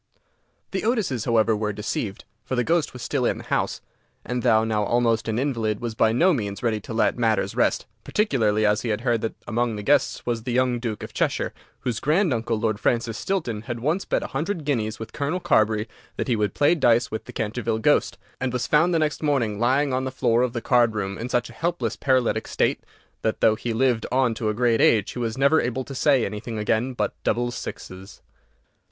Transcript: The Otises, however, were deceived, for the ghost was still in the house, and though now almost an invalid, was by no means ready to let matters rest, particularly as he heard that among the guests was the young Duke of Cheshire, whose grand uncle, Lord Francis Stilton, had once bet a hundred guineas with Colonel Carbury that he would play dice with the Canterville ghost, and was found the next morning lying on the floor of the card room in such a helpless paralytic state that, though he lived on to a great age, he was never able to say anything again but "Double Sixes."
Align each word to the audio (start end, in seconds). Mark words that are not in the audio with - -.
The 0.71 0.81
Otises, 0.83 1.25
however, 1.25 1.55
were 1.55 1.71
deceived, 1.71 2.25
for 2.43 2.55
the 2.55 2.63
ghost 2.63 2.91
was 2.91 3.03
still 3.03 3.23
in 3.23 3.37
the 3.37 3.43
house, 3.43 3.81
and 4.25 4.41
though 4.41 4.63
now 4.63 4.83
almost 4.83 5.27
an 5.27 5.37
invalid, 5.37 5.79
was 5.79 5.93
by 5.93 6.11
no 6.11 6.33
means 6.33 6.63
ready 6.63 6.79
to 6.81 6.91
let 6.95 7.19
matters 7.19 7.53
rest, 7.55 7.85
particularly 8.03 8.65
as 8.65 8.81
he 8.81 8.89
heard 8.89 9.21
that 9.21 9.35
among 9.47 9.75
the 9.75 9.83
guests 9.83 10.25
was 10.25 10.41
the 10.41 10.53
young 10.53 10.79
Duke 10.79 11.03
of 11.03 11.13
Cheshire, 11.13 11.53
whose 11.81 11.99
grand 11.99 12.33
uncle, 12.33 12.59
Lord 12.59 12.79
Francis 12.79 13.15
Stilton, 13.15 13.61
had 13.67 13.79
once 13.79 14.03
bet 14.03 14.23
a 14.23 14.33
hundred 14.33 14.65
guineas 14.65 14.97
with 14.97 15.13
Colonel 15.13 15.39
Carbury 15.39 15.87
that 16.17 16.27
he 16.27 16.35
would 16.35 16.55
play 16.55 16.73
dice 16.73 17.11
with 17.11 17.25
the 17.25 17.31
Canterville 17.31 17.77
ghost, 17.77 18.17
and 18.39 18.51
was 18.51 18.65
found 18.65 18.95
the 18.95 18.97
next 18.97 19.21
morning 19.21 19.59
lying 19.59 19.93
on 19.93 20.03
the 20.03 20.11
floor 20.11 20.41
of 20.41 20.53
the 20.53 20.61
card 20.61 20.95
room 20.95 21.15
in 21.15 21.29
such 21.29 21.47
a 21.47 21.53
helpless 21.53 21.95
paralytic 21.95 22.47
state 22.47 22.83
that, 23.21 23.39
though 23.39 23.53
he 23.53 23.71
lived 23.71 24.07
on 24.11 24.33
to 24.33 24.49
a 24.49 24.55
great 24.55 24.81
age, 24.81 25.11
he 25.11 25.19
was 25.19 25.37
never 25.37 25.61
able 25.61 25.83
to 25.83 25.93
say 25.93 26.25
anything 26.25 26.57
again 26.57 26.93
but 26.93 27.13
"Double 27.23 27.51
Sixes." 27.51 28.23